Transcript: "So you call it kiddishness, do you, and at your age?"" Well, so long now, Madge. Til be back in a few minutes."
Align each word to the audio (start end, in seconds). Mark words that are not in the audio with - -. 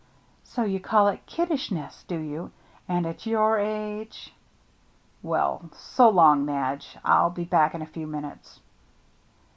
"So 0.55 0.63
you 0.63 0.79
call 0.79 1.09
it 1.09 1.27
kiddishness, 1.27 2.05
do 2.07 2.17
you, 2.17 2.51
and 2.87 3.05
at 3.05 3.27
your 3.27 3.59
age?"" 3.59 4.33
Well, 5.21 5.69
so 5.75 6.09
long 6.09 6.43
now, 6.43 6.53
Madge. 6.71 6.97
Til 7.05 7.29
be 7.29 7.43
back 7.45 7.75
in 7.75 7.83
a 7.83 7.85
few 7.85 8.07
minutes." 8.07 8.61